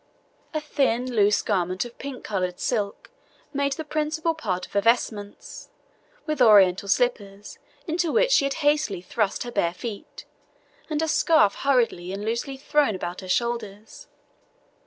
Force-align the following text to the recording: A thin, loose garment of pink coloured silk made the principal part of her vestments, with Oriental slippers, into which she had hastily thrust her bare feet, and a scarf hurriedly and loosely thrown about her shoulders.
A 0.51 0.59
thin, 0.59 1.13
loose 1.13 1.43
garment 1.43 1.85
of 1.85 1.99
pink 1.99 2.23
coloured 2.23 2.59
silk 2.59 3.11
made 3.53 3.73
the 3.73 3.83
principal 3.83 4.33
part 4.33 4.65
of 4.65 4.73
her 4.73 4.81
vestments, 4.81 5.69
with 6.25 6.41
Oriental 6.41 6.89
slippers, 6.89 7.59
into 7.85 8.11
which 8.11 8.31
she 8.31 8.45
had 8.45 8.55
hastily 8.65 9.01
thrust 9.03 9.43
her 9.43 9.51
bare 9.51 9.75
feet, 9.75 10.25
and 10.89 11.03
a 11.03 11.07
scarf 11.07 11.53
hurriedly 11.53 12.11
and 12.11 12.25
loosely 12.25 12.57
thrown 12.57 12.95
about 12.95 13.21
her 13.21 13.29
shoulders. 13.29 14.07